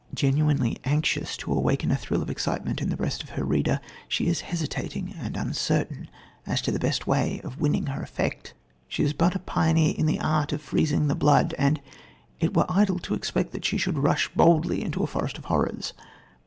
Genuinely 0.15 0.79
anxious 0.83 1.37
to 1.37 1.53
awaken 1.53 1.91
a 1.91 1.95
thrill 1.95 2.23
of 2.23 2.29
excitement 2.31 2.81
in 2.81 2.89
the 2.89 2.97
breast 2.97 3.21
of 3.21 3.29
her 3.37 3.45
reader, 3.45 3.79
she 4.07 4.25
is 4.25 4.41
hesitating 4.41 5.13
and 5.19 5.37
uncertain 5.37 6.09
as 6.47 6.59
to 6.63 6.71
the 6.71 6.79
best 6.79 7.05
way 7.05 7.39
of 7.43 7.59
winning 7.61 7.85
her 7.85 8.01
effect. 8.01 8.55
She 8.87 9.03
is 9.03 9.13
but 9.13 9.35
a 9.35 9.37
pioneer 9.39 9.93
in 9.95 10.07
the 10.07 10.19
art 10.19 10.53
of 10.53 10.61
freezing 10.63 11.07
the 11.07 11.13
blood 11.13 11.53
and 11.55 11.79
it 12.39 12.57
were 12.57 12.65
idle 12.67 12.97
to 12.97 13.13
expect 13.13 13.51
that 13.51 13.63
she 13.63 13.77
should 13.77 13.99
rush 13.99 14.33
boldly 14.33 14.81
into 14.83 15.03
a 15.03 15.05
forest 15.05 15.37
of 15.37 15.45
horrors. 15.45 15.93